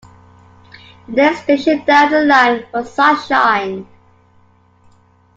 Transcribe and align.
The 1.07 1.11
next 1.11 1.43
station 1.43 1.85
down 1.85 2.09
the 2.09 2.21
line 2.23 2.65
was 2.73 2.91
Sunshine. 2.91 3.85